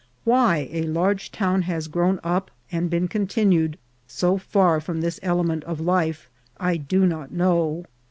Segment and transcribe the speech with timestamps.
[0.23, 3.77] Why a large town has grown up and been continued
[4.07, 6.27] so far from this element of life,
[6.59, 7.85] I do not know.